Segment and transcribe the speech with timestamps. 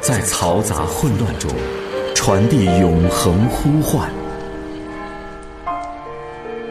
[0.00, 1.50] 在嘈杂混乱中
[2.14, 4.10] 传递永恒呼唤，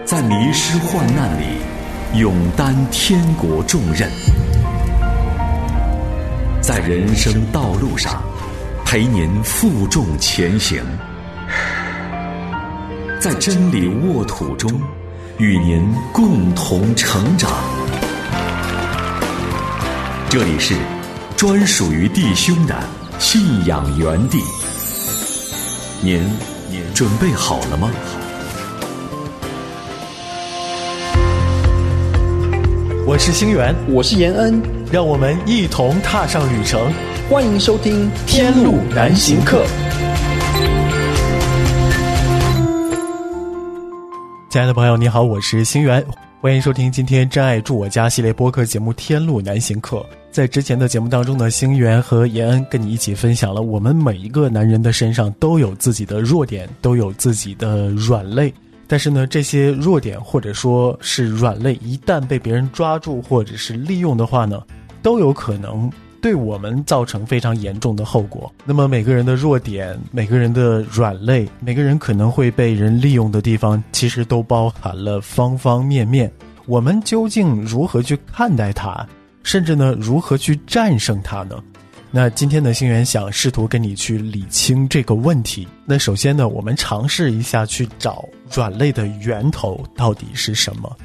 [0.04, 1.60] 在迷失患难里
[2.20, 4.10] 勇担天国重任，
[6.60, 8.20] 在人生道路上
[8.84, 10.84] 陪您负重前行，
[13.20, 14.72] 在真理沃土中
[15.38, 17.52] 与您共同成长。
[20.32, 20.76] 这里是
[21.36, 22.76] 专属于弟兄的
[23.20, 24.40] 信仰原地，
[26.02, 26.24] 您
[26.70, 27.92] 您准备好了吗？
[33.06, 36.82] 我是星源，我是延恩，让我们一同踏上旅程。
[37.30, 39.66] 欢迎收听《天路难行客》。
[44.50, 46.04] 亲爱的朋友，你好，我是星源，
[46.42, 49.98] 欢迎收听今天真爱住我家系列播客节目《天路难行客》。
[50.32, 58.54] 在之前的节目当中呢，星源和延恩跟你一起分享了，我们每一个男人的身上都有自己的弱点，都有自己的软肋。
[58.88, 64.64] 但是呢，这些弱点或者说是软肋，一旦被别人抓住或者是利用的话呢，
[65.02, 68.52] 都有可能对我们造成非常严重的后果。
[68.66, 76.32] 那么每个人的弱点，每个人的软肋，每个人可能会被人利用的地方，其实都包含了方方面面。
[76.66, 79.08] 我们究竟如何去看待它，
[79.44, 81.62] 甚至呢，如何去战胜它呢？
[82.12, 85.68] 那今天的星源想试图跟你去理清这个问题。
[85.86, 90.98] 那首先呢，我们尝试一下去找软肋的源头到底是什么。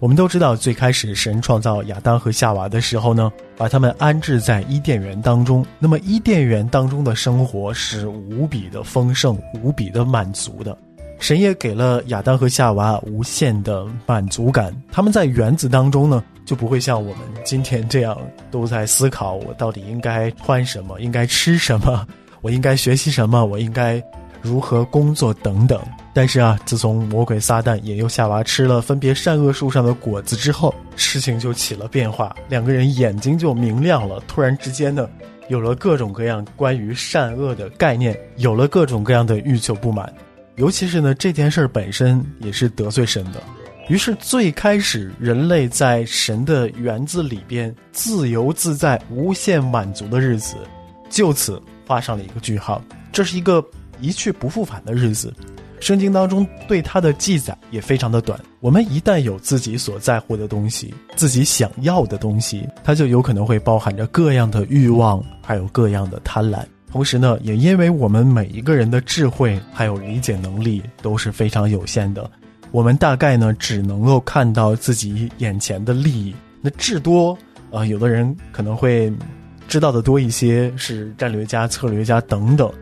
[0.00, 5.64] 我们都知道，最开始神创造亚当和夏娃的时候呢，把他们安置在伊甸园当中。
[5.78, 10.76] 那么伊甸园当中的生活是无比的丰盛、无比的满足的。
[11.18, 14.72] 神也给了亚当和夏娃无限的满足感。
[14.92, 16.22] 他们在园子当中呢。
[16.48, 18.18] 就不会像我们今天这样
[18.50, 22.06] 都在思考我到底应该穿什么，应该吃什么，
[22.40, 24.02] 我应该学习什么，我应该
[24.40, 25.78] 如何工作等等。
[26.18, 34.20] 但是啊，自从魔鬼撒旦引诱夏娃吃了分别善恶树上的果子之后，事情就起了变化，两个人眼睛就明亮了。
[34.26, 35.08] 突然之间呢，
[35.48, 40.12] 有了各种各样关于善恶的概念，有了各种各样的欲求不满，
[40.56, 43.40] 尤其是呢，这件事本身也是得罪神的。
[43.88, 50.56] 于是，最开始人类在神的园子里边自由自在、无限满足的日子，
[51.08, 52.82] 就此画上了一个句号。
[53.12, 53.64] 这是一个
[54.00, 55.32] 一去不复返的日子。
[55.80, 58.38] 圣经当中对它的记载也非常的短。
[58.60, 66.60] 我们一旦有自己所在乎的东西、自己想要的东西，它就有可能会包含着各样的欲望，还有各样的贪婪。
[66.90, 72.30] 同时呢，也因为我们每一个人的智慧还有理解能力都是非常有限的。
[72.72, 76.34] 我们大概呢，只能够看到自己眼前的利益。
[76.60, 77.36] 那至多，
[77.70, 79.12] 啊，有的人可能会
[79.68, 82.72] 知道的多一些，是战略家、策略家等等。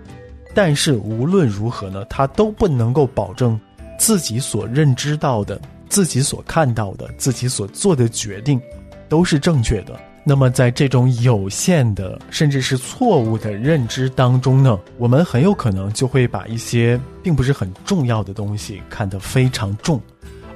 [0.56, 3.60] 但是无论如何呢，他都不能够保证
[3.98, 8.58] 自己所认知到的、自己所看到的、自己所做的决定
[9.06, 9.94] 都是正确的。
[10.24, 20.00] 那么，在这种有限的甚至是错误的认知当中呢，我们很有可能就会把一些并不是很重要的东西看得非常重，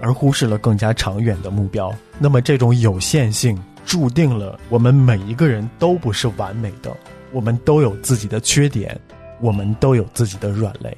[0.00, 1.94] 而忽视了更加长远的目标。
[2.18, 6.90] 那么，这种有限性注定了我们每一个人都不是完美的，
[7.32, 8.98] 我们都有自己的缺点，
[9.40, 10.96] 我们都有自己的软肋。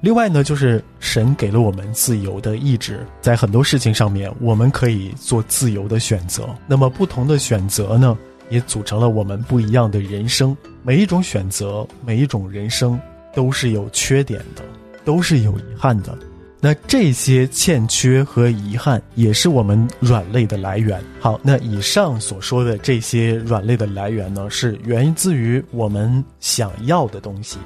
[0.00, 6.48] 另外呢，就是神给了我们自由的意志，在很多事情上面，我们可以做自由的选择。
[6.66, 8.16] 那么不同的选择呢，
[8.48, 10.56] 也组成了我们不一样的人生。
[10.82, 12.98] 每一种选择，每一种人生，
[13.34, 14.62] 都是有缺点的，
[15.04, 16.16] 都是有遗憾的。
[16.60, 21.02] 那这些欠缺和遗憾，也是我们软肋的来源。
[21.18, 27.58] 好，那以上所说的这些软肋的来源呢，是源自于我们想要的东西。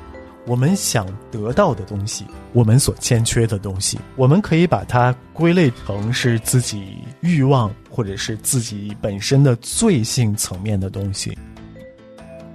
[0.47, 11.37] 我们想得到的东西，我们所欠缺的东西，我们可以把它归类成是自己欲望或者是自己本身的罪性层面的东西。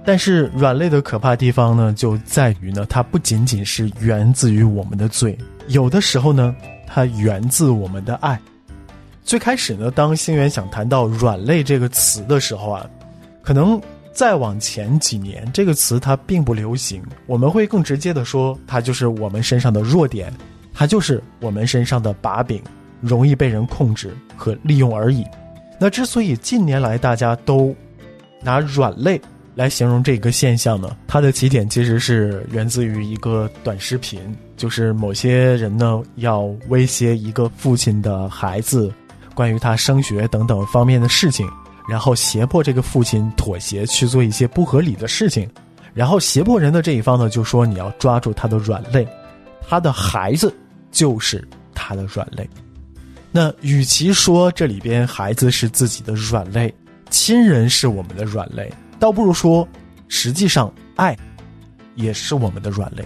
[0.04, 5.36] 但是软肋的可怕地方呢，就在于呢，它不仅仅是源自于我们的罪，
[5.68, 6.54] 有的时候呢，
[6.86, 8.38] 它源自我们的爱。
[9.22, 12.88] 最开始呢，当星源想谈到软肋这个词的时候啊，
[13.42, 13.80] 可能。
[14.12, 17.00] 再往前几年，这个词它并不流行。
[17.26, 20.34] 我们会更直接的说，它就是我们身上的弱点，
[20.74, 22.60] 它就是我们身上的把柄，
[23.00, 25.24] 容易被人控制和利用而已。
[25.78, 27.74] 那之所以近年来大家都
[28.42, 29.18] 拿软肋
[29.54, 34.20] 来形容这个现象呢，它的起点其实是源自于一个短视频，
[34.60, 38.92] 就是某些人呢要威胁一个父亲的孩子，
[39.34, 41.48] 关于他升学等等方面的事情。
[41.88, 45.48] 然后胁迫这个父亲妥协去做一些不合理的事情，
[45.94, 49.08] 然后胁迫人的这一方呢，就说你要抓住他的软肋，
[49.66, 50.54] 他的孩子
[50.92, 51.42] 就是
[51.74, 52.46] 他的软肋。
[53.32, 56.72] 那与其说这里边孩子是自己的软肋，
[57.08, 59.66] 亲人是我们的软肋，倒不如说，
[60.06, 61.16] 实际上爱
[61.94, 63.02] 也是我们的软肋。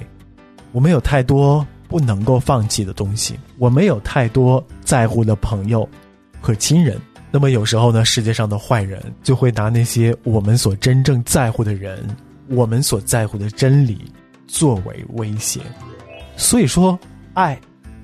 [0.74, 5.88] 我们有太多不能够放弃的东西，我们有太多在乎的朋友
[6.40, 7.00] 和亲人。
[7.30, 12.04] 那么有时候呢，世界上的坏人就会拿那些我们所真正在乎的人，
[12.48, 14.00] 我们所在乎的真理
[14.48, 15.60] 作为威胁。
[16.36, 16.98] 所以说，
[17.34, 17.56] 爱，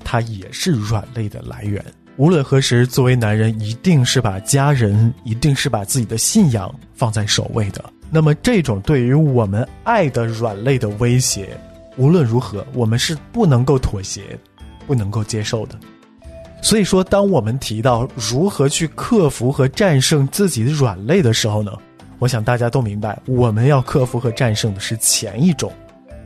[0.04, 1.84] 它也是软肋的来源。
[2.18, 7.84] 无论何时，作为男人，一定是把家人，一定是把自己的信仰放在首位的。
[8.10, 11.48] 那么，这种对于我们爱的软肋的威胁，
[11.96, 14.38] 无论如何，我们是不能够妥协，
[14.86, 15.78] 不能够接受的。
[16.62, 21.72] 所以说，当我们提到如何去克服和战胜自己的软肋的时候呢，
[22.18, 25.72] 我想大家都明白，我们要克服和战胜的是前一种。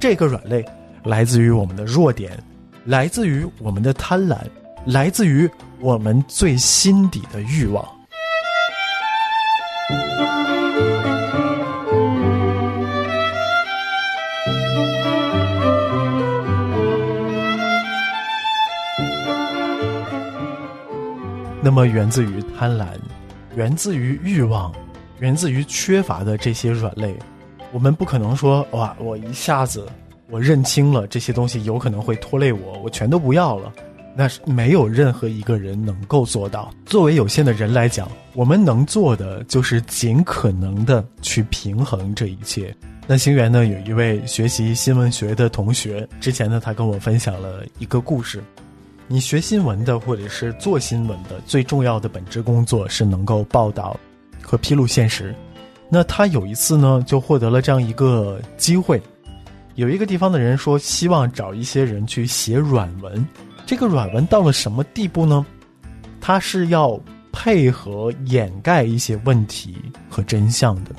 [0.00, 0.64] 这个软肋
[1.04, 2.36] 来自于我们的弱点，
[2.84, 4.38] 来自于我们的贪婪，
[4.84, 5.48] 来自于
[5.80, 7.86] 我们最心底的欲望。
[21.88, 22.86] 源自于贪婪，
[23.56, 24.72] 源自于欲望，
[25.20, 27.14] 源自于缺乏的这些软肋，
[27.72, 29.86] 我们不可能说哇，我一下子
[30.30, 33.72] 我认清了这些东西有可能会拖累我，我全都不要了。
[34.16, 36.72] 那是没有任何一个人能够做到。
[36.86, 42.72] 作为有限的人来讲，我们能做的就是尽可能的去平衡这一切。
[43.08, 48.40] 那星源呢，有一位学习新闻学的同学，之前呢，他跟我分享了一个故事。
[49.06, 53.98] 你学新闻的，或者是做新闻的，最重要的本职工作是能够报道
[54.40, 55.34] 和披露现实。
[55.90, 59.00] 那他有一次呢，就获得了这样一个机会，
[59.74, 63.24] 有一个地方的人说希望找一些人去写软文。
[63.66, 65.44] 这个软文到了什么地步呢？
[66.20, 66.98] 他是要
[67.30, 69.76] 配合掩盖一些问题
[70.08, 70.92] 和真相的，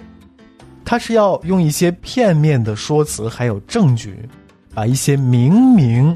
[0.85, 4.29] 他是要用一些片面的说辞还有证据，
[4.75, 6.15] 把一些明明。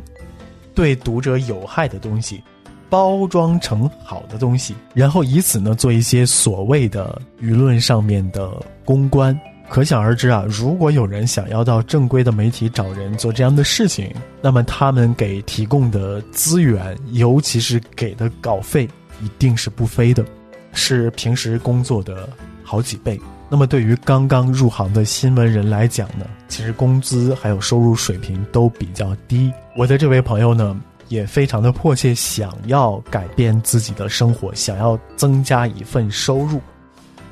[0.79, 2.41] 对读者有害的东西，
[2.89, 8.49] 包装成好的东西，然后以此呢做一些所谓的舆论上面的
[8.85, 9.37] 公关。
[9.67, 14.09] 可想而知啊，如果有人想要到正规的媒体找人做这样的事情，
[14.41, 18.87] 那么他们给提供的资源，尤其是给的稿费，
[19.21, 20.23] 一定是不菲的，
[20.71, 22.29] 是平时工作的
[22.63, 23.19] 好几倍。
[23.51, 29.51] 那么对于刚刚入行的新闻人来讲呢，其实工资还有收入水平都比较低。
[29.75, 36.61] 我的这位朋友呢，也非常的迫切想要改变自己的生活，想要增加一份收入，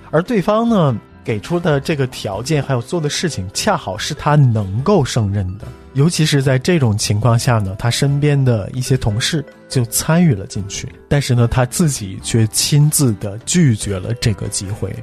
[0.09, 5.65] 而对方呢给出的这个条件还有做的事情，恰好是他能够胜任的。
[5.93, 14.95] 尤其是在这种情况下呢，他身边的一些同事就参与了进去，但是呢，他自己却亲自的拒绝了这个机会。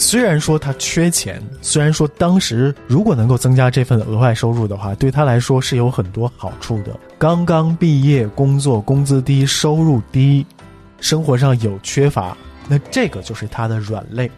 [0.00, 6.98] 虽然说他缺钱，虽然说当时如果能够增加这份额外收入的话，对他来说是有很多好处的。
[7.18, 10.44] 刚刚毕业，工作工资低，收入低，
[11.00, 12.34] 生活上有缺乏，
[12.66, 14.28] 那这个就是他的软肋。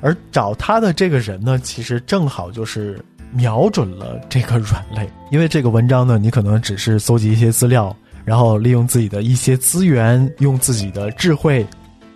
[0.00, 2.98] 而找他的这个人呢，其实正好就是
[3.30, 5.06] 瞄准了这个软肋。
[5.30, 11.66] 因为这个文章呢，你可能只是搜集一些资料，然后利用自己的一些资源，用自己的智慧。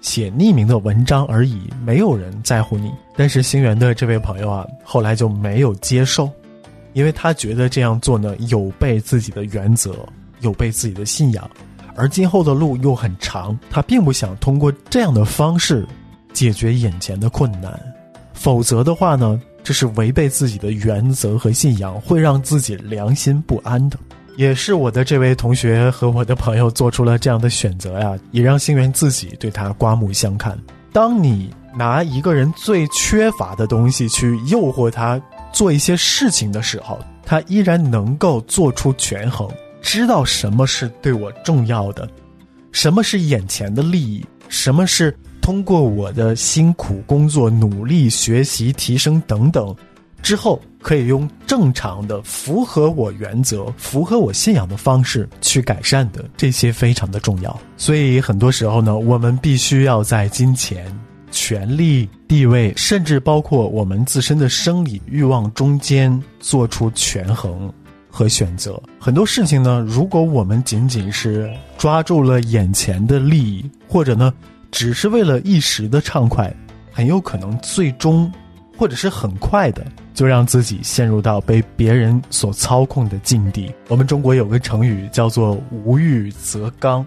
[0.05, 2.93] 写匿名的文章而已，没有人在乎你。
[3.17, 6.31] 但是星源的这位朋友啊，后来就没有接受，
[6.93, 10.07] 因为他觉得这样做呢有悖自己的原则，
[10.41, 11.51] 有悖自己的信仰，
[11.97, 15.87] 而今后的路又很长，他并不想通过这样的方式
[16.35, 17.81] 解决眼前的困难，
[18.35, 23.99] 否则的话呢，这是违背自己的原则和信仰，会让自己良心不安的。
[24.37, 30.59] 也是我的这位同学和我的朋友做出了这样的选择呀，也让星源自己对他刮目相看。
[30.93, 35.21] 当你拿一个人最缺乏的东西去诱惑他
[35.53, 39.49] 做一些事情的时候，他依然能够做出权衡，
[39.81, 42.09] 知道什么是对我重要的，
[42.71, 49.75] 什么是眼前的利益，什么是通过我的辛苦工作、努力学习、提升等等。
[50.23, 57.59] 之后可以用正常的、符合我原则、符合我信仰的方式去改善的，这些非常的重要。
[57.79, 60.85] 所以很多时候呢，我们必须要在金钱、
[61.31, 67.73] 权力、地位，甚至包括我们自身的生理欲望中间做出权衡
[68.11, 68.79] 和选择。
[69.01, 74.35] 很多事情呢，如果我们仅仅是抓住了眼前的利益，或者呢，
[74.71, 76.55] 只是为了一时的畅快，
[76.93, 78.31] 很有可能最终，
[78.77, 79.83] 或者是很快的。
[80.15, 83.71] 就让自己陷入到被别人所操控的境地。
[83.89, 87.05] 我们中国有个成语叫做“无欲则刚”，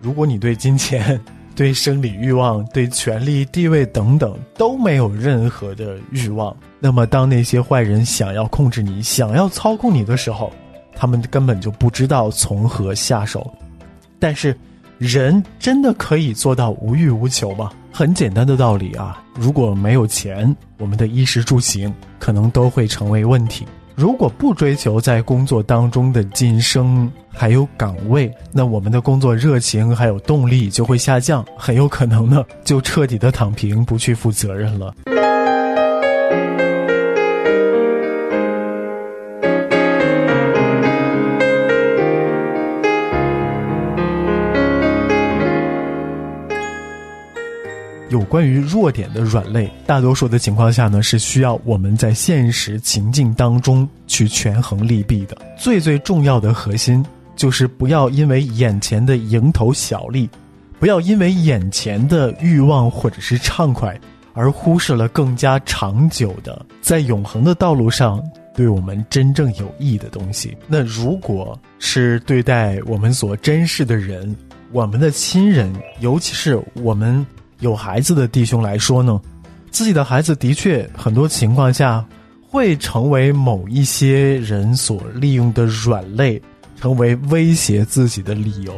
[0.00, 1.20] 如果你对金钱、
[1.56, 10.52] 对生理欲望、对权力、地位等等都没有任何的欲望，那么当那些坏人想要控制你、想要操控你的时候，
[10.94, 13.52] 他们根本就不知道从何下手。
[14.18, 14.56] 但是，
[15.00, 17.70] 人真的可以做到无欲无求吗？
[17.90, 23.64] 很简单的道理啊，如果没有钱，我们的衣食住行可能都会成为问题。
[23.94, 34.94] 如果不追求在工作当中的晋升还有岗位，那我们的工作热情还有动力就会下降，很有可能呢就彻底的躺平，不去负责任了。
[48.30, 55.36] 关于弱点的软肋，大多数的情况下呢，是需要我们在现实情境当中去权衡利弊的。
[55.58, 60.30] 最最重要的核心就是不要因为眼前的蝇头小利，
[60.78, 64.00] 不要因为眼前的欲望或者是畅快，
[64.32, 68.22] 而忽视了更加长久的，在永恒的道路上
[68.54, 70.56] 对我们真正有益的东西。
[70.68, 74.36] 那如果是对待我们所珍视的人，
[74.70, 77.26] 我们的亲人，尤其是我们。
[77.60, 79.20] 有孩子的弟兄来说呢，
[79.70, 82.04] 自己的孩子的确很多情况下
[82.48, 86.40] 会成为某一些人所利用的软肋，
[86.76, 88.74] 成为威胁自己的理由。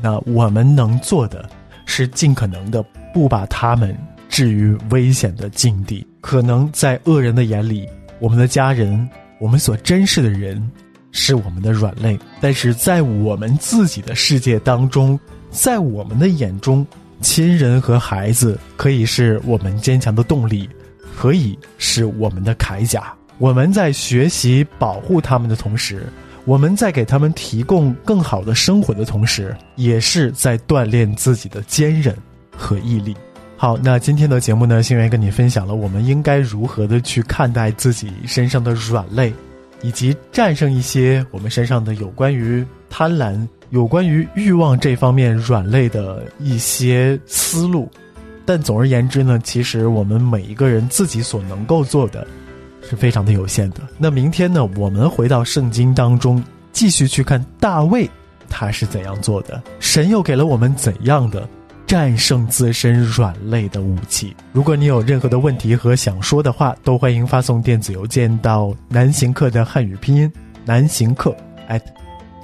[0.00, 1.48] 那我们能做的
[1.84, 2.82] 是尽可能的
[3.14, 3.96] 不把他们
[4.28, 6.06] 置于危险的境地。
[6.20, 7.86] 可能在恶人的眼里，
[8.18, 9.08] 我们的家人，
[9.38, 10.70] 我们所珍视的人，
[11.12, 15.18] 是我们的软肋；但是在我们自己的世界当中，
[15.50, 16.84] 在我们的眼中。
[17.20, 20.68] 亲人和孩子可以是我们坚强的动力，
[21.16, 23.12] 可以是我们的铠甲。
[23.38, 26.06] 我们在学习保护他们的同时，
[26.44, 32.16] 我们在给他们提供更好的生活的同时，也是在锻炼自己的坚韧
[32.56, 33.14] 和毅力。
[33.56, 39.32] 好，那今天的节目呢，星源跟你分享了我们应该如何的去看待自己身上的软肋，
[39.82, 43.46] 以及战胜一些我们身上的有关于贪婪。
[43.70, 47.90] 有关于欲望这方面软肋的一些思路，
[48.44, 52.26] 但总而言之呢，其实我们每一个人自己所能够做的，
[52.88, 53.80] 是非常的有限的。
[53.98, 56.42] 那明天呢，我们回到圣经当中，
[56.72, 58.08] 继续去看大卫
[58.48, 61.48] 他是怎样做的，神又给了我们怎样的
[61.86, 64.34] 战胜自身软肋的武器。
[64.52, 70.32] 如果你有任何的问题和想说的话，都欢迎发送电子邮件到南行客的汉语拼音
[70.64, 71.34] 南行客
[71.68, 71.82] at。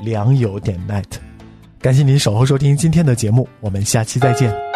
[0.03, 1.05] 良友点 net，
[1.81, 4.72] 感谢您守候收听今天的节目，我们下期再见。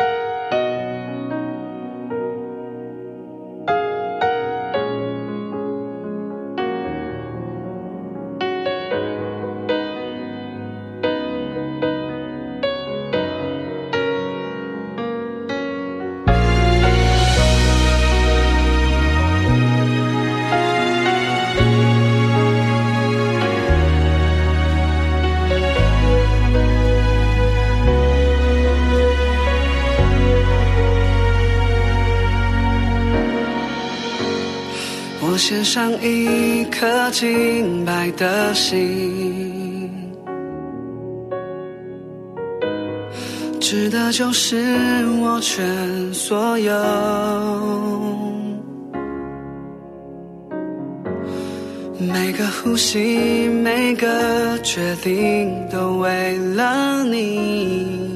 [35.36, 39.90] 献上一颗清白的心，
[43.60, 44.56] 值得就是
[45.20, 46.72] 我全所有。
[51.98, 58.14] 每个呼吸，每个决定，都为了你。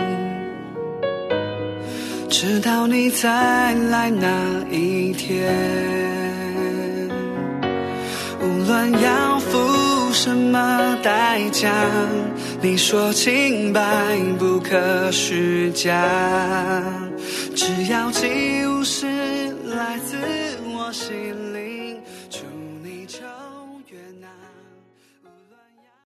[2.29, 4.29] 直到你再来那
[4.71, 6.10] 一天。
[9.03, 11.73] 要付什么代价，
[12.61, 13.81] 你说清白
[14.39, 15.93] 不可虚假，
[17.55, 18.27] 只要起
[18.67, 19.07] 舞是
[19.67, 20.17] 来自
[20.73, 21.09] 我心
[21.50, 21.50] 里。